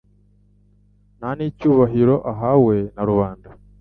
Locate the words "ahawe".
2.31-2.75